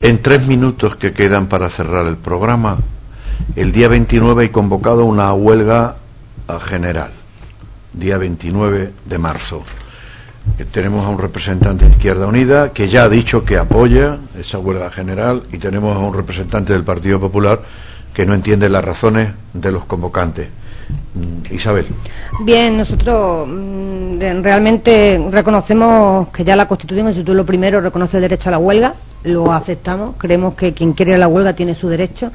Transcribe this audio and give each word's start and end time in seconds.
En 0.00 0.20
tres 0.20 0.46
minutos 0.46 0.94
que 0.96 1.14
quedan 1.14 1.46
para 1.46 1.70
cerrar 1.70 2.06
el 2.06 2.18
programa, 2.18 2.76
el 3.56 3.72
día 3.72 3.88
29 3.88 4.42
hay 4.42 4.48
convocado 4.50 5.06
una 5.06 5.32
huelga 5.32 5.96
general, 6.60 7.12
día 7.94 8.18
29 8.18 8.92
de 9.06 9.18
marzo. 9.18 9.62
Tenemos 10.70 11.06
a 11.06 11.08
un 11.08 11.18
representante 11.18 11.86
de 11.86 11.92
Izquierda 11.92 12.26
Unida 12.26 12.74
que 12.74 12.88
ya 12.88 13.04
ha 13.04 13.08
dicho 13.08 13.42
que 13.46 13.56
apoya 13.56 14.18
esa 14.38 14.58
huelga 14.58 14.90
general 14.90 15.44
y 15.50 15.56
tenemos 15.56 15.96
a 15.96 16.00
un 16.00 16.12
representante 16.12 16.74
del 16.74 16.84
Partido 16.84 17.18
Popular 17.18 17.62
que 18.12 18.26
no 18.26 18.34
entiende 18.34 18.68
las 18.68 18.84
razones 18.84 19.30
de 19.54 19.72
los 19.72 19.86
convocantes. 19.86 20.48
Mm, 21.14 21.54
Isabel. 21.54 21.86
Bien, 22.44 22.76
nosotros 22.76 23.48
mm, 23.48 24.18
realmente 24.42 25.26
reconocemos 25.30 26.28
que 26.28 26.44
ya 26.44 26.54
la 26.54 26.68
Constitución 26.68 27.08
en 27.08 27.14
su 27.14 27.20
título 27.20 27.46
primero 27.46 27.80
reconoce 27.80 28.18
el 28.18 28.22
derecho 28.22 28.50
a 28.50 28.52
la 28.52 28.58
huelga, 28.58 28.94
lo 29.24 29.52
aceptamos, 29.52 30.14
creemos 30.18 30.54
que 30.54 30.72
quien 30.72 30.92
quiere 30.92 31.18
la 31.18 31.28
huelga 31.28 31.54
tiene 31.54 31.74
su 31.74 31.88
derecho. 31.88 32.30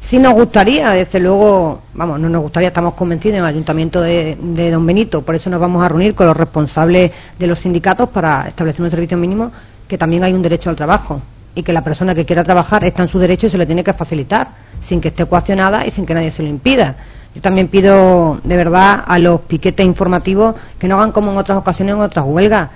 Sí 0.00 0.18
nos 0.18 0.32
gustaría, 0.32 0.90
desde 0.90 1.20
luego, 1.20 1.82
vamos, 1.94 2.18
no 2.18 2.28
nos 2.28 2.42
gustaría, 2.42 2.68
estamos 2.68 2.94
convencidos 2.94 3.36
en 3.36 3.44
el 3.44 3.48
Ayuntamiento 3.48 4.00
de, 4.00 4.36
de, 4.40 4.70
Don 4.70 4.84
Benito, 4.84 5.22
por 5.22 5.34
eso 5.34 5.50
nos 5.50 5.60
vamos 5.60 5.82
a 5.82 5.88
reunir 5.88 6.14
con 6.14 6.26
los 6.26 6.36
responsables 6.36 7.12
de 7.38 7.46
los 7.46 7.58
sindicatos 7.58 8.08
para 8.08 8.48
establecer 8.48 8.82
un 8.82 8.90
servicio 8.90 9.18
mínimo, 9.18 9.52
que 9.86 9.98
también 9.98 10.24
hay 10.24 10.32
un 10.32 10.42
derecho 10.42 10.70
al 10.70 10.76
trabajo 10.76 11.20
y 11.54 11.62
que 11.62 11.72
la 11.72 11.82
persona 11.82 12.14
que 12.14 12.24
quiera 12.24 12.44
trabajar 12.44 12.84
está 12.84 13.02
en 13.02 13.08
su 13.08 13.18
derecho 13.18 13.46
y 13.46 13.50
se 13.50 13.58
le 13.58 13.66
tiene 13.66 13.84
que 13.84 13.92
facilitar, 13.92 14.48
sin 14.80 15.00
que 15.00 15.08
esté 15.08 15.26
coaccionada 15.26 15.86
y 15.86 15.90
sin 15.90 16.06
que 16.06 16.14
nadie 16.14 16.30
se 16.30 16.42
lo 16.42 16.48
impida. 16.48 16.96
Yo 17.34 17.40
también 17.40 17.68
pido 17.68 18.40
de 18.42 18.56
verdad 18.56 19.04
a 19.06 19.18
los 19.18 19.42
piquetes 19.42 19.86
informativos 19.86 20.54
que 20.78 20.88
no 20.88 20.96
hagan 20.96 21.12
como 21.12 21.30
en 21.30 21.38
otras 21.38 21.58
ocasiones 21.58 21.94
en 21.94 22.00
otras 22.00 22.24
huelgas, 22.26 22.70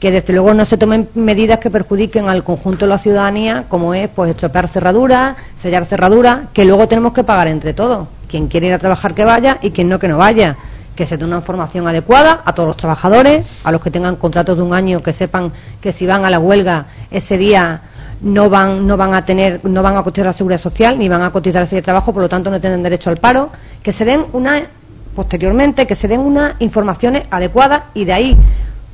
que 0.00 0.10
desde 0.12 0.32
luego 0.32 0.54
no 0.54 0.64
se 0.64 0.76
tomen 0.76 1.08
medidas 1.14 1.58
que 1.58 1.70
perjudiquen 1.70 2.28
al 2.28 2.44
conjunto 2.44 2.84
de 2.86 2.90
la 2.90 2.98
ciudadanía, 2.98 3.64
como 3.68 3.94
es 3.94 4.08
pues 4.08 4.30
estropear 4.30 4.68
cerraduras, 4.68 5.36
sellar 5.60 5.86
cerraduras, 5.86 6.48
que 6.52 6.64
luego 6.64 6.86
tenemos 6.86 7.12
que 7.12 7.24
pagar 7.24 7.48
entre 7.48 7.74
todos. 7.74 8.06
Quien 8.28 8.46
quiere 8.46 8.68
ir 8.68 8.72
a 8.74 8.78
trabajar 8.78 9.14
que 9.14 9.24
vaya 9.24 9.58
y 9.60 9.70
quien 9.70 9.88
no 9.88 9.98
que 9.98 10.08
no 10.08 10.18
vaya. 10.18 10.56
Que 10.94 11.06
se 11.06 11.16
dé 11.16 11.24
una 11.24 11.36
información 11.36 11.86
adecuada 11.88 12.42
a 12.44 12.54
todos 12.54 12.68
los 12.68 12.76
trabajadores, 12.76 13.46
a 13.64 13.72
los 13.72 13.80
que 13.80 13.90
tengan 13.90 14.16
contratos 14.16 14.56
de 14.56 14.62
un 14.62 14.72
año, 14.72 15.02
que 15.02 15.12
sepan 15.12 15.52
que 15.80 15.92
si 15.92 16.06
van 16.06 16.24
a 16.24 16.30
la 16.30 16.38
huelga 16.38 16.86
ese 17.10 17.36
día 17.36 17.80
no 18.20 18.50
van, 18.50 18.86
no 18.86 18.96
van 18.96 19.14
a 19.14 19.24
tener, 19.24 19.60
no 19.64 19.82
van 19.82 19.96
a 19.96 20.02
cotizar 20.02 20.26
la 20.26 20.32
seguridad 20.32 20.60
social 20.60 20.98
ni 20.98 21.08
van 21.08 21.22
a 21.22 21.30
cotizar 21.30 21.62
ese 21.62 21.82
trabajo, 21.82 22.12
por 22.12 22.22
lo 22.22 22.28
tanto 22.28 22.50
no 22.50 22.60
tienen 22.60 22.82
derecho 22.82 23.10
al 23.10 23.18
paro, 23.18 23.50
que 23.82 23.92
se 23.92 24.04
den 24.04 24.24
una 24.32 24.62
posteriormente 25.18 25.84
que 25.88 25.96
se 25.96 26.06
den 26.06 26.20
unas 26.20 26.54
informaciones 26.60 27.26
adecuadas 27.32 27.82
y 27.92 28.04
de 28.04 28.12
ahí 28.12 28.36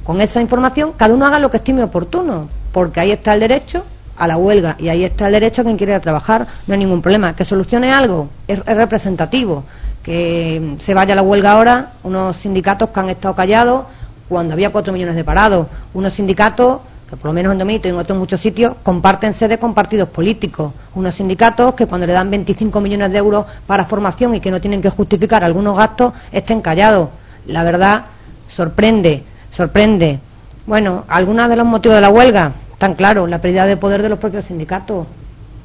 con 0.04 0.20
esa 0.20 0.40
información 0.40 0.92
cada 0.96 1.14
uno 1.14 1.26
haga 1.26 1.38
lo 1.38 1.50
que 1.50 1.56
estime 1.56 1.82
oportuno, 1.82 2.48
porque 2.72 3.00
ahí 3.00 3.10
está 3.10 3.34
el 3.34 3.40
derecho 3.40 3.84
a 4.16 4.28
la 4.28 4.36
huelga 4.36 4.76
y 4.78 4.88
ahí 4.88 5.04
está 5.04 5.26
el 5.26 5.32
derecho 5.32 5.62
a 5.62 5.64
quien 5.64 5.76
quiere 5.76 5.92
ir 5.92 5.96
a 5.96 6.00
trabajar, 6.00 6.46
no 6.66 6.74
hay 6.74 6.78
ningún 6.78 7.02
problema. 7.02 7.34
Que 7.34 7.44
solucione 7.44 7.92
algo 7.92 8.28
es, 8.46 8.58
es 8.58 8.76
representativo. 8.76 9.64
Que 10.02 10.76
se 10.78 10.94
vaya 10.94 11.14
a 11.14 11.16
la 11.16 11.22
huelga 11.22 11.52
ahora 11.52 11.92
unos 12.02 12.36
sindicatos 12.36 12.90
que 12.90 13.00
han 13.00 13.08
estado 13.08 13.34
callados 13.34 13.86
cuando 14.28 14.52
había 14.52 14.70
cuatro 14.70 14.92
millones 14.92 15.16
de 15.16 15.24
parados, 15.24 15.66
unos 15.94 16.12
sindicatos 16.12 16.80
que 17.08 17.16
por 17.16 17.26
lo 17.26 17.32
menos 17.32 17.52
en 17.52 17.58
Domínguez 17.58 17.84
y 17.84 17.88
en 17.88 17.96
otros 17.96 18.18
muchos 18.18 18.40
sitios 18.40 18.74
comparten 18.82 19.34
sede 19.34 19.58
con 19.58 19.74
partidos 19.74 20.08
políticos, 20.08 20.72
unos 20.94 21.14
sindicatos 21.14 21.74
que 21.74 21.86
cuando 21.86 22.06
le 22.06 22.12
dan 22.12 22.30
25 22.30 22.80
millones 22.80 23.12
de 23.12 23.18
euros 23.18 23.46
para 23.66 23.84
formación 23.84 24.34
y 24.34 24.40
que 24.40 24.50
no 24.50 24.60
tienen 24.60 24.80
que 24.80 24.90
justificar 24.90 25.44
algunos 25.44 25.76
gastos 25.76 26.14
estén 26.32 26.60
callados. 26.60 27.10
La 27.46 27.62
verdad 27.62 28.06
sorprende, 28.48 29.22
sorprende. 29.56 30.18
Bueno, 30.66 31.04
algunos 31.08 31.48
de 31.48 31.56
los 31.56 31.66
motivos 31.66 31.96
de 31.96 32.00
la 32.00 32.08
huelga, 32.08 32.52
tan 32.78 32.94
claro, 32.94 33.26
la 33.26 33.40
pérdida 33.40 33.66
de 33.66 33.76
poder 33.76 34.02
de 34.02 34.08
los 34.08 34.18
propios 34.18 34.46
sindicatos, 34.46 35.06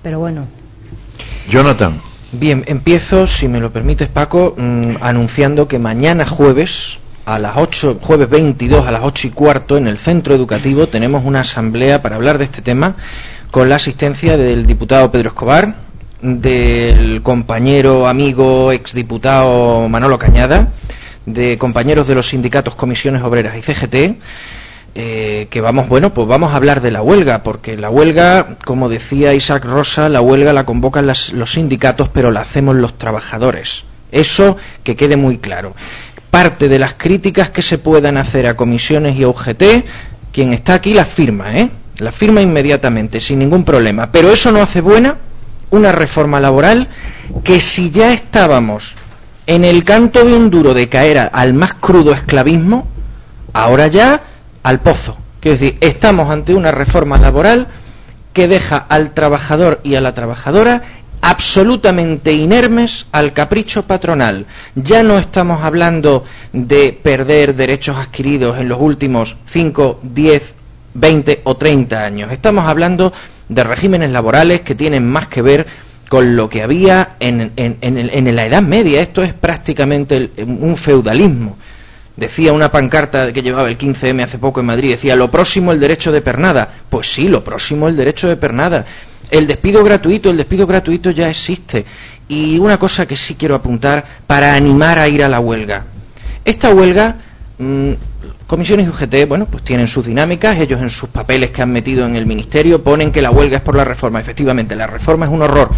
pero 0.04 0.20
bueno. 0.20 0.46
Jonathan. 1.50 2.02
Bien, 2.32 2.64
empiezo, 2.68 3.26
si 3.26 3.48
me 3.48 3.60
lo 3.60 3.72
permites, 3.72 4.08
Paco, 4.08 4.54
mmm, 4.56 4.98
anunciando 5.02 5.68
que 5.68 5.80
mañana 5.80 6.28
jueves 6.28 6.98
a 7.26 7.40
las 7.40 7.58
8, 7.58 8.00
jueves 8.02 8.30
22 8.30 8.88
a 8.88 8.92
las 8.92 9.02
8 9.04 9.28
y 9.28 9.30
cuarto 9.32 9.78
en 9.78 9.88
el 9.88 9.98
centro 9.98 10.36
educativo 10.36 10.88
tenemos 10.88 11.26
una 11.26 11.42
asamblea 11.42 12.02
para 12.02 12.16
hablar 12.16 12.38
de 12.38 12.46
este 12.46 12.62
tema 12.62 12.96
con 13.52 13.70
la 13.70 13.76
asistencia 13.76 14.38
del 14.38 14.68
diputado 14.68 15.12
Pedro 15.12 15.30
Escobar, 15.30 15.76
del 16.22 17.22
compañero, 17.24 18.08
amigo, 18.08 18.72
exdiputado 18.72 19.88
Manolo 19.90 20.20
Cañada, 20.20 20.70
de 21.34 21.58
compañeros 21.58 22.08
de 22.08 22.16
los 22.16 22.28
sindicatos 22.28 22.76
Comisiones 22.76 23.24
Obreras 23.24 23.56
y 23.58 23.62
CGT, 23.62 24.18
eh, 24.96 25.48
que 25.50 25.62
vamos, 25.62 25.88
bueno, 25.88 26.14
pues 26.14 26.28
vamos 26.28 26.54
a 26.54 26.56
hablar 26.56 26.82
de 26.82 26.92
la 26.92 27.02
huelga, 27.02 27.44
porque 27.44 27.78
la 27.78 27.90
huelga, 27.90 28.58
como 28.66 28.90
decía 28.90 29.34
Isaac 29.34 29.66
Rosa, 29.66 30.10
la 30.10 30.22
huelga 30.22 30.54
la 30.54 30.66
convocan 30.66 31.08
las, 31.08 31.32
los 31.32 31.54
sindicatos, 31.54 32.10
pero 32.10 32.32
la 32.32 32.42
hacemos 32.42 32.76
los 32.76 32.98
trabajadores. 32.98 33.84
Eso 34.12 34.58
que 34.84 34.96
quede 34.96 35.16
muy 35.16 35.38
claro 35.38 35.76
parte 36.30 36.70
de 36.70 36.80
las 36.80 36.94
críticas 36.94 37.50
que 37.50 37.62
se 37.62 37.78
puedan 37.78 38.18
hacer 38.18 38.48
a 38.48 38.56
comisiones 38.56 39.16
y 39.18 39.24
a 39.24 39.30
UGT, 39.30 39.64
quien 40.32 40.54
está 40.54 40.76
aquí 40.76 40.94
las 40.94 41.08
firma, 41.08 41.56
¿eh? 41.58 41.70
La 41.98 42.12
firma 42.12 42.42
inmediatamente, 42.42 43.20
sin 43.20 43.40
ningún 43.40 43.66
problema. 43.66 44.12
Pero 44.12 44.32
eso 44.32 44.52
no 44.52 44.62
hace 44.62 44.82
buena 44.82 45.18
una 45.72 45.92
reforma 45.92 46.40
laboral 46.40 46.88
que 47.44 47.60
si 47.60 47.92
ya 47.92 48.14
estábamos 48.14 48.96
en 49.50 49.66
el 49.66 49.84
canto 49.84 50.24
de 50.24 50.36
un 50.36 50.52
duro 50.52 50.76
de 50.76 50.90
caer 50.90 51.32
al 51.34 51.56
más 51.56 51.74
crudo 51.74 52.14
esclavismo, 52.14 52.86
ahora 53.52 53.88
ya 53.88 54.22
al 54.62 54.80
pozo. 54.80 55.18
Quiero 55.40 55.58
decir, 55.58 55.78
estamos 55.82 56.30
ante 56.30 56.54
una 56.54 56.70
reforma 56.70 57.18
laboral 57.18 57.66
que 58.32 58.48
deja 58.48 58.78
al 58.78 59.16
trabajador 59.16 59.82
y 59.84 59.96
a 59.96 60.02
la 60.02 60.14
trabajadora 60.14 60.84
absolutamente 61.22 62.32
inermes 62.32 63.08
al 63.12 63.34
capricho 63.34 63.88
patronal. 63.88 64.46
Ya 64.76 65.02
no 65.02 65.18
estamos 65.18 65.64
hablando 65.64 66.26
de 66.54 66.94
perder 67.02 67.56
derechos 67.56 67.98
adquiridos 67.98 68.60
en 68.60 68.70
los 68.70 68.78
últimos 68.80 69.36
5, 69.48 70.02
10, 70.04 70.54
20 70.94 71.42
o 71.46 71.58
30 71.58 72.04
años. 72.04 72.32
Estamos 72.32 72.66
hablando 72.68 73.12
de 73.48 73.64
regímenes 73.64 74.12
laborales 74.12 74.62
que 74.62 74.76
tienen 74.76 75.10
más 75.10 75.28
que 75.28 75.42
ver 75.42 75.89
con 76.10 76.36
lo 76.36 76.50
que 76.50 76.64
había 76.64 77.12
en, 77.20 77.52
en, 77.56 77.78
en, 77.82 77.98
en 78.28 78.36
la 78.36 78.46
Edad 78.46 78.64
Media. 78.64 79.00
Esto 79.00 79.24
es 79.24 79.34
prácticamente 79.34 80.32
un 80.44 80.76
feudalismo. 80.76 81.56
Decía 82.18 82.52
una 82.52 82.70
pancarta 82.70 83.32
que 83.32 83.42
llevaba 83.42 83.70
el 83.70 83.78
15M 83.78 84.24
hace 84.24 84.40
poco 84.40 84.60
en 84.60 84.66
Madrid, 84.66 84.90
decía, 84.92 85.16
lo 85.16 85.32
próximo 85.32 85.72
el 85.72 85.80
derecho 85.80 86.12
de 86.12 86.20
pernada. 86.22 86.68
Pues 86.90 87.10
sí, 87.14 87.30
lo 87.30 87.44
próximo 87.44 87.88
el 87.88 87.96
derecho 87.96 88.28
de 88.28 88.36
pernada. 88.36 88.86
El 89.30 89.48
despido 89.48 89.84
gratuito, 89.84 90.30
el 90.32 90.38
despido 90.38 90.66
gratuito 90.68 91.12
ya 91.12 91.30
existe. 91.30 91.86
Y 92.28 92.58
una 92.58 92.78
cosa 92.78 93.06
que 93.06 93.16
sí 93.16 93.36
quiero 93.36 93.56
apuntar 93.56 94.04
para 94.28 94.54
animar 94.56 94.98
a 94.98 95.08
ir 95.08 95.24
a 95.24 95.30
la 95.30 95.40
huelga. 95.40 95.86
Esta 96.44 96.72
huelga, 96.72 97.16
mmm, 97.60 97.92
comisiones 98.50 98.88
y 98.88 98.90
UGT, 98.90 99.28
bueno, 99.28 99.46
pues 99.46 99.64
tienen 99.64 99.88
sus 99.88 100.08
dinámicas, 100.08 100.58
ellos 100.60 100.82
en 100.82 100.90
sus 100.90 101.08
papeles 101.10 101.52
que 101.52 101.62
han 101.62 101.72
metido 101.72 102.04
en 102.08 102.16
el 102.16 102.26
ministerio 102.26 102.84
ponen 102.84 103.12
que 103.12 103.22
la 103.22 103.30
huelga 103.30 103.58
es 103.58 103.62
por 103.64 103.76
la 103.76 103.84
reforma. 103.86 104.20
Efectivamente, 104.20 104.76
la 104.76 104.88
reforma 104.88 105.28
es 105.28 105.32
un 105.32 105.44
horror, 105.44 105.70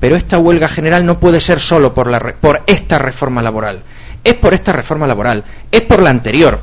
pero 0.00 0.16
esta 0.16 0.38
huelga 0.38 0.66
general 0.68 1.04
no 1.04 1.20
puede 1.20 1.38
ser 1.38 1.60
solo 1.60 1.92
por, 1.92 2.06
la, 2.10 2.18
por 2.40 2.62
esta 2.66 2.96
reforma 2.98 3.42
laboral. 3.42 3.80
Es 4.24 4.32
por 4.34 4.54
esta 4.54 4.72
reforma 4.72 5.06
laboral, 5.06 5.44
es 5.70 5.82
por 5.82 6.00
la 6.02 6.08
anterior, 6.08 6.60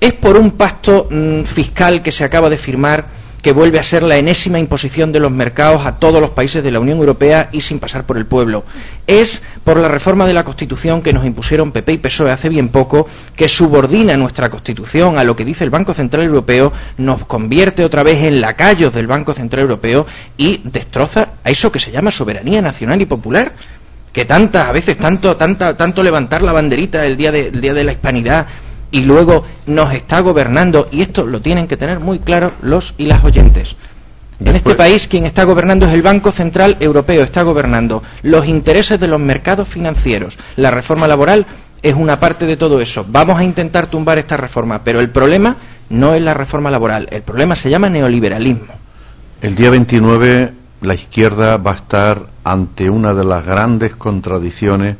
es 0.00 0.14
por 0.14 0.38
un 0.38 0.52
pacto 0.52 1.06
mmm, 1.10 1.42
fiscal 1.42 2.00
que 2.02 2.10
se 2.10 2.24
acaba 2.24 2.48
de 2.48 2.56
firmar 2.56 3.04
que 3.44 3.52
vuelve 3.52 3.78
a 3.78 3.82
ser 3.82 4.02
la 4.02 4.16
enésima 4.16 4.58
imposición 4.58 5.12
de 5.12 5.20
los 5.20 5.30
mercados 5.30 5.84
a 5.84 5.96
todos 5.96 6.18
los 6.18 6.30
países 6.30 6.64
de 6.64 6.70
la 6.70 6.80
Unión 6.80 6.96
Europea 6.98 7.50
y 7.52 7.60
sin 7.60 7.78
pasar 7.78 8.04
por 8.04 8.16
el 8.16 8.24
pueblo. 8.24 8.64
Es 9.06 9.42
por 9.64 9.76
la 9.76 9.86
reforma 9.88 10.26
de 10.26 10.32
la 10.32 10.44
Constitución 10.44 11.02
que 11.02 11.12
nos 11.12 11.26
impusieron 11.26 11.70
PP 11.70 11.92
y 11.92 11.98
PSOE 11.98 12.30
hace 12.32 12.48
bien 12.48 12.70
poco, 12.70 13.06
que 13.36 13.50
subordina 13.50 14.16
nuestra 14.16 14.48
Constitución 14.48 15.18
a 15.18 15.24
lo 15.24 15.36
que 15.36 15.44
dice 15.44 15.62
el 15.62 15.68
Banco 15.68 15.92
Central 15.92 16.24
Europeo, 16.24 16.72
nos 16.96 17.26
convierte 17.26 17.84
otra 17.84 18.02
vez 18.02 18.24
en 18.24 18.40
lacayos 18.40 18.94
del 18.94 19.06
Banco 19.08 19.34
Central 19.34 19.64
Europeo 19.64 20.06
y 20.38 20.62
destroza 20.64 21.28
a 21.44 21.50
eso 21.50 21.70
que 21.70 21.80
se 21.80 21.90
llama 21.90 22.10
soberanía 22.12 22.62
nacional 22.62 23.02
y 23.02 23.04
popular 23.06 23.52
que 24.14 24.24
tanta, 24.24 24.68
a 24.68 24.72
veces 24.72 24.96
tanto, 24.96 25.36
tanta, 25.36 25.76
tanto 25.76 26.02
levantar 26.02 26.40
la 26.40 26.52
banderita 26.52 27.04
el 27.04 27.16
día 27.16 27.32
de, 27.32 27.48
el 27.48 27.60
día 27.60 27.74
de 27.74 27.82
la 27.82 27.90
hispanidad 27.92 28.46
y 28.94 29.00
luego 29.02 29.44
nos 29.66 29.92
está 29.92 30.20
gobernando, 30.20 30.86
y 30.92 31.02
esto 31.02 31.26
lo 31.26 31.40
tienen 31.40 31.66
que 31.66 31.76
tener 31.76 31.98
muy 31.98 32.20
claro 32.20 32.52
los 32.62 32.94
y 32.96 33.06
las 33.06 33.24
oyentes. 33.24 33.74
En 34.38 34.54
este 34.54 34.76
país 34.76 35.08
quien 35.08 35.24
está 35.26 35.42
gobernando 35.42 35.84
es 35.86 35.92
el 35.92 36.02
Banco 36.02 36.30
Central 36.30 36.76
Europeo, 36.78 37.24
está 37.24 37.42
gobernando 37.42 38.04
los 38.22 38.46
intereses 38.46 39.00
de 39.00 39.08
los 39.08 39.18
mercados 39.18 39.66
financieros. 39.66 40.38
La 40.54 40.70
reforma 40.70 41.08
laboral 41.08 41.44
es 41.82 41.92
una 41.92 42.20
parte 42.20 42.46
de 42.46 42.56
todo 42.56 42.80
eso. 42.80 43.04
Vamos 43.08 43.36
a 43.36 43.42
intentar 43.42 43.88
tumbar 43.88 44.18
esta 44.18 44.36
reforma, 44.36 44.82
pero 44.84 45.00
el 45.00 45.10
problema 45.10 45.56
no 45.90 46.14
es 46.14 46.22
la 46.22 46.32
reforma 46.34 46.70
laboral, 46.70 47.08
el 47.10 47.22
problema 47.22 47.56
se 47.56 47.70
llama 47.70 47.88
neoliberalismo. 47.88 48.74
El 49.42 49.56
día 49.56 49.70
29 49.70 50.52
la 50.82 50.94
izquierda 50.94 51.56
va 51.56 51.72
a 51.72 51.76
estar 51.76 52.26
ante 52.44 52.88
una 52.90 53.12
de 53.12 53.24
las 53.24 53.44
grandes 53.44 53.96
contradicciones 53.96 54.96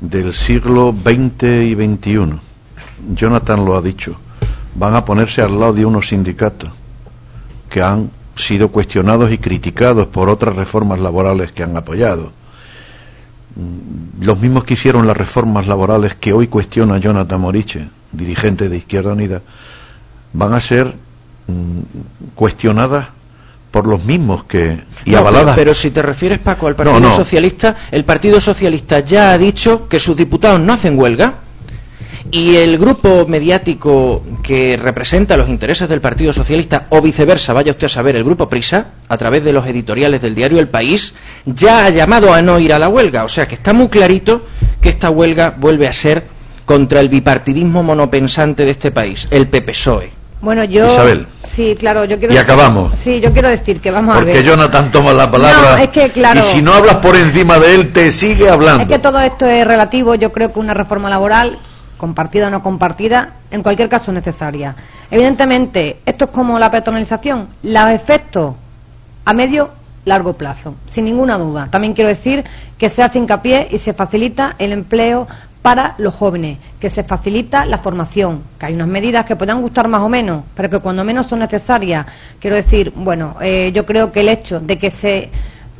del 0.00 0.32
siglo 0.32 0.94
XX 1.04 1.42
y 1.42 1.74
XXI 1.74 2.53
Jonathan 3.12 3.64
lo 3.64 3.76
ha 3.76 3.82
dicho, 3.82 4.16
van 4.74 4.94
a 4.94 5.04
ponerse 5.04 5.42
al 5.42 5.58
lado 5.58 5.74
de 5.74 5.84
unos 5.84 6.08
sindicatos 6.08 6.70
que 7.68 7.82
han 7.82 8.10
sido 8.36 8.68
cuestionados 8.68 9.30
y 9.32 9.38
criticados 9.38 10.06
por 10.08 10.28
otras 10.28 10.56
reformas 10.56 10.98
laborales 10.98 11.52
que 11.52 11.62
han 11.62 11.76
apoyado. 11.76 12.32
Mm, 13.56 14.24
los 14.24 14.38
mismos 14.40 14.64
que 14.64 14.74
hicieron 14.74 15.06
las 15.06 15.16
reformas 15.16 15.66
laborales 15.66 16.14
que 16.14 16.32
hoy 16.32 16.48
cuestiona 16.48 16.98
Jonathan 16.98 17.40
Moriche, 17.40 17.88
dirigente 18.12 18.68
de 18.68 18.76
Izquierda 18.76 19.12
Unida, 19.12 19.40
van 20.32 20.54
a 20.54 20.60
ser 20.60 20.86
mm, 21.46 22.32
cuestionadas 22.34 23.08
por 23.70 23.86
los 23.86 24.04
mismos 24.04 24.44
que 24.44 24.84
y 25.04 25.14
avaladas. 25.14 25.56
Pero, 25.56 25.74
si 25.74 25.90
te 25.90 26.00
refieres 26.00 26.38
Paco 26.38 26.68
al 26.68 26.76
Partido 26.76 27.16
Socialista, 27.16 27.76
el 27.90 28.04
Partido 28.04 28.40
Socialista 28.40 29.00
ya 29.00 29.32
ha 29.32 29.38
dicho 29.38 29.88
que 29.88 29.98
sus 29.98 30.16
diputados 30.16 30.60
no 30.60 30.72
hacen 30.72 30.98
huelga 30.98 31.34
y 32.30 32.56
el 32.56 32.78
grupo 32.78 33.26
mediático 33.28 34.22
que 34.42 34.76
representa 34.76 35.36
los 35.36 35.48
intereses 35.48 35.88
del 35.88 36.00
Partido 36.00 36.32
Socialista 36.32 36.86
o 36.90 37.00
viceversa, 37.00 37.52
vaya 37.52 37.72
usted 37.72 37.86
a 37.86 37.90
saber, 37.90 38.16
el 38.16 38.24
grupo 38.24 38.48
Prisa, 38.48 38.86
a 39.08 39.16
través 39.16 39.44
de 39.44 39.52
los 39.52 39.66
editoriales 39.66 40.20
del 40.22 40.34
diario 40.34 40.58
El 40.58 40.68
País, 40.68 41.14
ya 41.44 41.86
ha 41.86 41.90
llamado 41.90 42.32
a 42.32 42.42
no 42.42 42.58
ir 42.58 42.72
a 42.72 42.78
la 42.78 42.88
huelga. 42.88 43.24
O 43.24 43.28
sea 43.28 43.46
que 43.46 43.54
está 43.54 43.72
muy 43.72 43.88
clarito 43.88 44.46
que 44.80 44.88
esta 44.88 45.10
huelga 45.10 45.54
vuelve 45.56 45.88
a 45.88 45.92
ser 45.92 46.24
contra 46.64 47.00
el 47.00 47.08
bipartidismo 47.08 47.82
monopensante 47.82 48.64
de 48.64 48.70
este 48.70 48.90
país, 48.90 49.28
el 49.30 49.48
PPSOE. 49.48 50.24
Bueno, 50.40 50.64
yo. 50.64 50.92
Isabel. 50.92 51.26
Sí, 51.54 51.74
claro, 51.78 52.04
yo 52.04 52.18
quiero. 52.18 52.34
Y 52.34 52.36
acabamos. 52.36 52.92
Sí, 53.02 53.20
yo 53.20 53.32
quiero 53.32 53.48
decir 53.48 53.80
que 53.80 53.90
vamos 53.90 54.14
a 54.14 54.20
ver. 54.20 54.34
Porque 54.34 54.44
Jonathan 54.44 54.90
toma 54.90 55.12
la 55.12 55.30
palabra. 55.30 55.82
es 55.82 55.88
que, 55.88 56.10
claro. 56.10 56.38
Y 56.38 56.42
si 56.42 56.60
no 56.60 56.74
hablas 56.74 56.96
por 56.96 57.16
encima 57.16 57.58
de 57.58 57.74
él, 57.74 57.92
te 57.92 58.12
sigue 58.12 58.50
hablando. 58.50 58.82
Es 58.82 58.88
que 58.88 58.98
todo 58.98 59.20
esto 59.20 59.46
es 59.46 59.66
relativo. 59.66 60.14
Yo 60.16 60.32
creo 60.32 60.52
que 60.52 60.58
una 60.58 60.74
reforma 60.74 61.08
laboral 61.08 61.58
compartida 61.96 62.48
o 62.48 62.50
no 62.50 62.62
compartida, 62.62 63.34
en 63.50 63.62
cualquier 63.62 63.88
caso 63.88 64.12
necesaria. 64.12 64.74
Evidentemente, 65.10 65.98
esto 66.06 66.26
es 66.26 66.30
como 66.30 66.58
la 66.58 66.70
personalización, 66.70 67.48
los 67.62 67.88
efectos 67.90 68.54
a 69.24 69.32
medio 69.32 69.70
largo 70.04 70.34
plazo, 70.34 70.74
sin 70.86 71.06
ninguna 71.06 71.38
duda. 71.38 71.68
También 71.70 71.94
quiero 71.94 72.08
decir 72.08 72.44
que 72.76 72.90
se 72.90 73.02
hace 73.02 73.18
hincapié 73.18 73.68
y 73.70 73.78
se 73.78 73.94
facilita 73.94 74.54
el 74.58 74.72
empleo 74.72 75.26
para 75.62 75.94
los 75.96 76.14
jóvenes, 76.14 76.58
que 76.78 76.90
se 76.90 77.04
facilita 77.04 77.64
la 77.64 77.78
formación, 77.78 78.42
que 78.58 78.66
hay 78.66 78.74
unas 78.74 78.86
medidas 78.86 79.24
que 79.24 79.34
puedan 79.34 79.62
gustar 79.62 79.88
más 79.88 80.02
o 80.02 80.10
menos, 80.10 80.44
pero 80.54 80.68
que 80.68 80.78
cuando 80.80 81.04
menos 81.04 81.26
son 81.26 81.38
necesarias. 81.38 82.04
Quiero 82.38 82.56
decir, 82.56 82.92
bueno, 82.94 83.36
eh, 83.40 83.72
yo 83.72 83.86
creo 83.86 84.12
que 84.12 84.20
el 84.20 84.28
hecho 84.28 84.60
de 84.60 84.78
que 84.78 84.90
se 84.90 85.30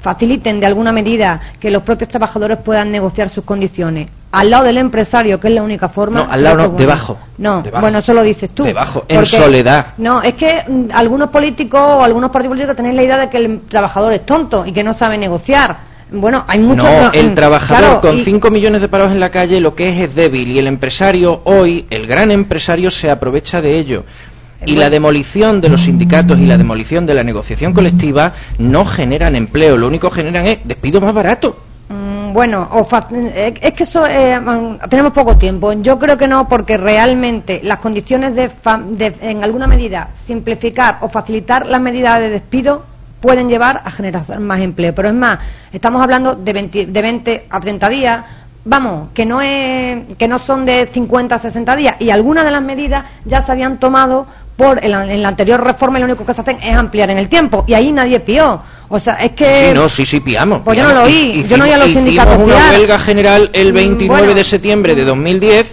faciliten 0.00 0.58
de 0.58 0.66
alguna 0.66 0.90
medida 0.90 1.40
que 1.60 1.70
los 1.70 1.82
propios 1.82 2.08
trabajadores 2.08 2.58
puedan 2.58 2.90
negociar 2.90 3.28
sus 3.28 3.44
condiciones 3.44 4.08
al 4.34 4.50
lado 4.50 4.64
del 4.64 4.78
empresario, 4.78 5.38
que 5.38 5.48
es 5.48 5.54
la 5.54 5.62
única 5.62 5.88
forma. 5.88 6.24
No, 6.24 6.32
al 6.32 6.42
lado 6.42 6.68
no, 6.68 6.76
debajo. 6.76 7.18
No, 7.38 7.62
bueno, 7.80 7.98
eso 7.98 8.12
lo 8.12 8.22
dices 8.22 8.50
tú. 8.50 8.64
Debajo, 8.64 9.04
en 9.08 9.24
soledad. 9.24 9.88
No, 9.98 10.22
es 10.22 10.34
que 10.34 10.64
mm, 10.66 10.88
algunos 10.92 11.30
políticos 11.30 11.80
o 11.80 12.02
algunos 12.02 12.30
partidos 12.30 12.50
políticos 12.50 12.76
tenéis 12.76 12.96
la 12.96 13.02
idea 13.04 13.16
de 13.18 13.30
que 13.30 13.38
el 13.38 13.60
trabajador 13.68 14.12
es 14.12 14.26
tonto 14.26 14.66
y 14.66 14.72
que 14.72 14.82
no 14.82 14.92
sabe 14.92 15.16
negociar. 15.18 15.94
Bueno, 16.10 16.44
hay 16.46 16.58
muchos. 16.58 16.84
No, 16.84 17.12
el 17.12 17.30
mm, 17.30 17.34
trabajador 17.34 18.00
con 18.00 18.18
5 18.20 18.50
millones 18.50 18.80
de 18.80 18.88
parados 18.88 19.12
en 19.12 19.20
la 19.20 19.30
calle 19.30 19.60
lo 19.60 19.74
que 19.74 19.88
es 19.90 20.00
es 20.00 20.14
débil 20.14 20.50
y 20.50 20.58
el 20.58 20.66
empresario 20.66 21.40
hoy, 21.44 21.86
el 21.90 22.06
gran 22.06 22.30
empresario, 22.30 22.90
se 22.90 23.10
aprovecha 23.10 23.62
de 23.62 23.78
ello. 23.78 24.04
Y 24.66 24.76
la 24.76 24.88
demolición 24.88 25.60
de 25.60 25.68
los 25.68 25.82
sindicatos 25.82 26.38
y 26.38 26.46
la 26.46 26.56
demolición 26.56 27.04
de 27.04 27.12
la 27.12 27.22
negociación 27.22 27.74
colectiva 27.74 28.32
no 28.58 28.86
generan 28.86 29.36
empleo, 29.36 29.76
lo 29.76 29.86
único 29.86 30.08
que 30.08 30.16
generan 30.22 30.46
es 30.46 30.58
despido 30.64 31.02
más 31.02 31.12
barato. 31.12 31.56
Bueno, 32.34 32.68
eh, 33.12 33.54
es 33.60 33.74
que 33.74 33.84
eso 33.84 34.04
eh, 34.08 34.40
mm, 34.40 34.88
tenemos 34.90 35.12
poco 35.12 35.36
tiempo. 35.36 35.72
Yo 35.74 36.00
creo 36.00 36.18
que 36.18 36.26
no, 36.26 36.48
porque 36.48 36.76
realmente 36.76 37.60
las 37.62 37.78
condiciones 37.78 38.34
de, 38.34 38.50
en 39.20 39.44
alguna 39.44 39.68
medida, 39.68 40.08
simplificar 40.14 40.98
o 41.02 41.08
facilitar 41.08 41.64
las 41.64 41.80
medidas 41.80 42.18
de 42.18 42.30
despido 42.30 42.82
pueden 43.20 43.48
llevar 43.48 43.82
a 43.84 43.90
generar 43.92 44.40
más 44.40 44.60
empleo. 44.62 44.92
Pero 44.92 45.10
es 45.10 45.14
más, 45.14 45.38
estamos 45.72 46.02
hablando 46.02 46.34
de 46.34 46.52
20, 46.52 46.86
de 46.86 47.02
20 47.02 47.46
a 47.48 47.60
30 47.60 47.88
días, 47.88 48.24
vamos, 48.64 49.10
que 49.14 49.24
no, 49.24 49.40
es, 49.40 50.02
que 50.18 50.26
no 50.26 50.40
son 50.40 50.66
de 50.66 50.88
50 50.92 51.36
a 51.36 51.38
60 51.38 51.76
días. 51.76 51.94
Y 52.00 52.10
algunas 52.10 52.44
de 52.44 52.50
las 52.50 52.62
medidas 52.62 53.04
ya 53.24 53.42
se 53.42 53.52
habían 53.52 53.78
tomado 53.78 54.26
por 54.56 54.82
en 54.84 55.22
la, 55.22 55.28
anterior 55.28 55.62
reforma 55.62 55.98
lo 55.98 56.04
único 56.04 56.24
que 56.24 56.34
se 56.34 56.40
hacen 56.40 56.58
es 56.62 56.76
ampliar 56.76 57.10
en 57.10 57.18
el 57.18 57.28
tiempo 57.28 57.64
y 57.66 57.74
ahí 57.74 57.92
nadie 57.92 58.20
pió. 58.20 58.62
O 58.88 58.98
sea, 58.98 59.14
es 59.14 59.32
que... 59.32 59.68
Sí, 59.68 59.74
no, 59.74 59.88
sí, 59.88 60.06
sí, 60.06 60.20
piamos. 60.20 60.60
Pues 60.62 60.76
yo 60.76 60.84
no 60.84 60.94
lo 60.94 61.02
oí, 61.04 61.44
yo 61.48 61.56
no 61.56 61.64
oí 61.64 61.72
a 61.72 61.78
los 61.78 61.90
sindicatos 61.90 62.36
una 62.36 62.70
huelga 62.70 62.98
general 62.98 63.50
el 63.52 63.72
29 63.72 64.32
mm, 64.32 64.36
de 64.36 64.44
septiembre 64.44 64.94
de 64.94 65.04
2010. 65.04 65.66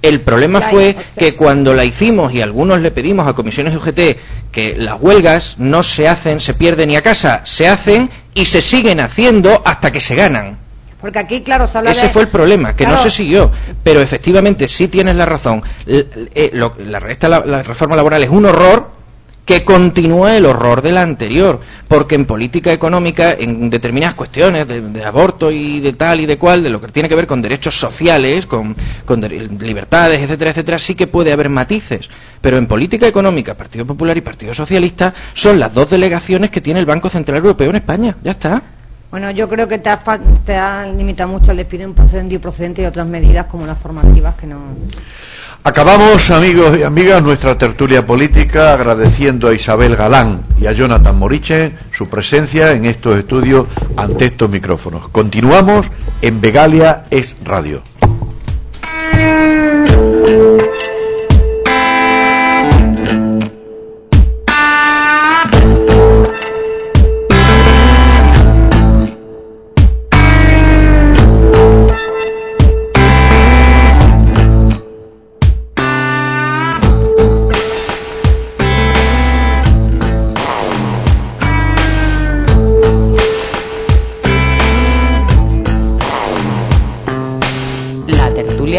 El 0.00 0.20
problema 0.20 0.60
fue 0.60 0.96
que 1.18 1.34
cuando 1.34 1.74
la 1.74 1.84
hicimos 1.84 2.32
y 2.32 2.40
algunos 2.40 2.80
le 2.80 2.92
pedimos 2.92 3.26
a 3.26 3.32
comisiones 3.32 3.74
UGT 3.74 4.00
que 4.52 4.76
las 4.78 5.00
huelgas 5.00 5.56
no 5.58 5.82
se 5.82 6.06
hacen, 6.06 6.38
se 6.38 6.54
pierden 6.54 6.90
ni 6.90 6.96
a 6.96 7.02
casa, 7.02 7.42
se 7.44 7.66
hacen 7.66 8.08
y 8.34 8.46
se 8.46 8.62
siguen 8.62 9.00
haciendo 9.00 9.60
hasta 9.64 9.90
que 9.90 10.00
se 10.00 10.14
ganan. 10.14 10.67
Porque 11.00 11.18
aquí, 11.20 11.42
claro, 11.42 11.66
se 11.68 11.78
habla 11.78 11.92
Ese 11.92 12.08
fue 12.08 12.22
el 12.22 12.28
problema, 12.28 12.74
que 12.74 12.86
no 12.86 12.96
se 12.96 13.10
siguió. 13.10 13.50
Pero 13.82 14.00
efectivamente, 14.00 14.66
sí 14.68 14.88
tienes 14.88 15.14
la 15.14 15.26
razón. 15.26 15.62
Eh, 15.86 16.50
la, 16.54 16.72
la, 17.44 17.62
reforma 17.62 17.94
laboral 17.94 18.22
es 18.22 18.28
un 18.28 18.46
horror 18.46 18.98
que 19.44 19.64
continúa 19.64 20.36
el 20.36 20.44
horror 20.44 20.82
de 20.82 20.90
la 20.90 21.02
anterior. 21.02 21.60
Porque 21.86 22.16
en 22.16 22.26
política 22.26 22.72
económica, 22.72 23.32
en 23.32 23.70
determinadas 23.70 24.16
cuestiones 24.16 24.66
de, 24.66 25.04
aborto 25.04 25.52
y 25.52 25.78
de 25.80 25.92
tal 25.92 26.20
y 26.20 26.26
de 26.26 26.36
cual, 26.36 26.64
de 26.64 26.70
lo 26.70 26.80
que 26.80 26.88
tiene 26.88 27.08
que 27.08 27.14
ver 27.14 27.28
con 27.28 27.40
derechos 27.40 27.78
sociales, 27.78 28.46
con, 28.46 28.74
con 29.06 29.20
libertades, 29.20 30.20
etcétera, 30.20 30.50
etcétera, 30.50 30.78
sí 30.80 30.96
que 30.96 31.06
puede 31.06 31.32
haber 31.32 31.48
matices. 31.48 32.10
Pero 32.40 32.58
en 32.58 32.66
política 32.66 33.06
económica, 33.06 33.54
Partido 33.54 33.86
Popular 33.86 34.16
y 34.16 34.20
Partido 34.20 34.52
Socialista 34.52 35.14
son 35.32 35.60
las 35.60 35.72
dos 35.72 35.88
delegaciones 35.88 36.50
que 36.50 36.60
tiene 36.60 36.80
el 36.80 36.86
Banco 36.86 37.08
Central 37.08 37.38
Europeo 37.38 37.70
en 37.70 37.76
España. 37.76 38.16
Ya 38.22 38.32
está. 38.32 38.62
Bueno, 39.10 39.30
yo 39.30 39.48
creo 39.48 39.66
que 39.68 39.78
te 39.78 39.88
has, 39.88 40.00
te 40.44 40.58
limitado 40.96 41.30
mucho 41.30 41.50
al 41.50 41.56
despido 41.56 41.90
procedente 41.92 42.34
y 42.34 42.38
procedente 42.38 42.82
y 42.82 42.84
otras 42.84 43.06
medidas 43.06 43.46
como 43.46 43.66
las 43.66 43.78
formativas 43.78 44.34
que 44.36 44.46
no. 44.46 44.58
Acabamos, 45.64 46.30
amigos 46.30 46.78
y 46.78 46.82
amigas, 46.82 47.22
nuestra 47.22 47.58
tertulia 47.58 48.06
política 48.06 48.74
agradeciendo 48.74 49.48
a 49.48 49.54
Isabel 49.54 49.96
Galán 49.96 50.40
y 50.60 50.66
a 50.66 50.72
Jonathan 50.72 51.18
Moriche 51.18 51.72
su 51.90 52.08
presencia 52.08 52.72
en 52.72 52.84
estos 52.84 53.18
estudios 53.18 53.66
ante 53.96 54.26
estos 54.26 54.48
micrófonos. 54.48 55.08
Continuamos 55.08 55.90
en 56.22 56.40
Vegalia 56.40 57.04
es 57.10 57.36
Radio. 57.44 57.82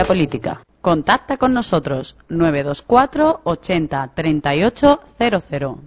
Política. 0.06 0.62
Contacta 0.82 1.38
con 1.38 1.53
nosotros 1.53 2.15
924 2.29 3.41
80 3.44 4.12
38 4.13 5.00
00. 5.18 5.79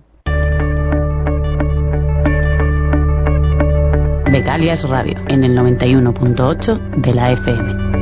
Begalias 4.31 4.89
Radio 4.89 5.19
en 5.29 5.45
el 5.45 5.57
91.8 5.57 6.97
de 6.97 7.15
la 7.15 7.33
FM. 7.33 7.93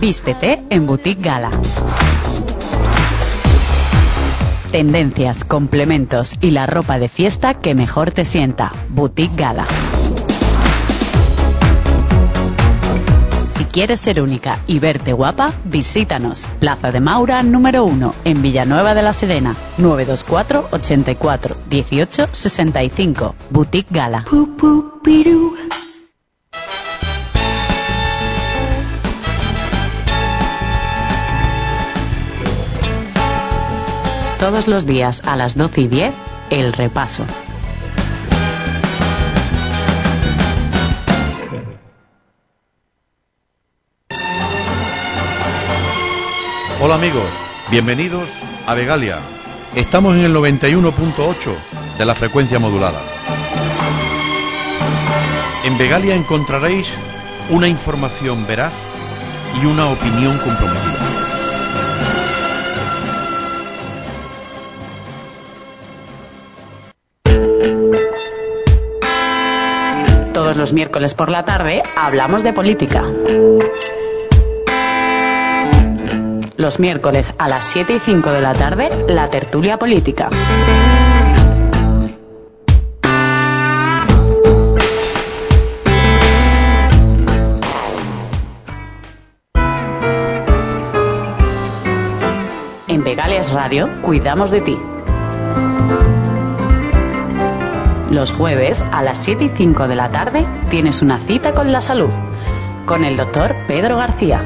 Vístete 0.00 0.62
en 0.70 0.86
Boutique 0.86 1.22
Gala. 1.22 1.50
Tendencias, 4.70 5.44
complementos 5.44 6.36
y 6.42 6.50
la 6.50 6.66
ropa 6.66 6.98
de 6.98 7.08
fiesta 7.08 7.54
que 7.54 7.74
mejor 7.74 8.10
te 8.10 8.26
sienta. 8.26 8.70
Boutique 8.90 9.34
Gala. 9.34 9.66
Si 13.48 13.64
quieres 13.64 14.00
ser 14.00 14.20
única 14.20 14.58
y 14.66 14.78
verte 14.78 15.14
guapa, 15.14 15.52
visítanos. 15.64 16.46
Plaza 16.60 16.90
de 16.90 17.00
Maura 17.00 17.42
número 17.42 17.84
1 17.84 18.14
en 18.24 18.42
Villanueva 18.42 18.94
de 18.94 19.02
la 19.02 19.14
Serena. 19.14 19.56
924 19.78 20.68
84 20.70 21.56
18 21.70 22.28
65. 22.30 23.34
Boutique 23.50 23.88
Gala. 23.90 24.24
todos 34.50 34.66
los 34.66 34.86
días 34.86 35.22
a 35.26 35.36
las 35.36 35.58
12 35.58 35.82
y 35.82 35.88
10, 35.88 36.14
El 36.48 36.72
Repaso. 36.72 37.22
Hola 46.80 46.94
amigos, 46.94 47.28
bienvenidos 47.70 48.26
a 48.66 48.72
Vegalia. 48.72 49.18
Estamos 49.74 50.16
en 50.16 50.24
el 50.24 50.34
91.8 50.34 51.98
de 51.98 52.06
la 52.06 52.14
frecuencia 52.14 52.58
modulada. 52.58 53.02
En 55.64 55.76
Vegalia 55.76 56.14
encontraréis 56.14 56.88
una 57.50 57.68
información 57.68 58.46
veraz 58.46 58.72
y 59.62 59.66
una 59.66 59.88
opinión 59.90 60.38
comprometida. 60.38 61.27
Los 70.58 70.72
miércoles 70.72 71.14
por 71.14 71.30
la 71.30 71.44
tarde 71.44 71.82
hablamos 71.96 72.42
de 72.42 72.52
política. 72.52 73.04
Los 76.56 76.80
miércoles 76.80 77.32
a 77.38 77.48
las 77.48 77.64
7 77.66 77.94
y 77.94 77.98
5 78.00 78.32
de 78.32 78.40
la 78.40 78.54
tarde, 78.54 78.90
la 79.06 79.30
tertulia 79.30 79.78
política. 79.78 80.28
En 92.88 93.04
Vegalias 93.04 93.52
Radio, 93.52 93.88
cuidamos 94.02 94.50
de 94.50 94.60
ti. 94.62 94.78
Los 98.10 98.32
jueves 98.32 98.82
a 98.90 99.02
las 99.02 99.18
7 99.18 99.44
y 99.44 99.48
5 99.50 99.86
de 99.86 99.96
la 99.96 100.10
tarde 100.10 100.46
tienes 100.70 101.02
una 101.02 101.20
cita 101.20 101.52
con 101.52 101.72
la 101.72 101.82
salud, 101.82 102.10
con 102.86 103.04
el 103.04 103.16
doctor 103.16 103.54
Pedro 103.66 103.98
García. 103.98 104.40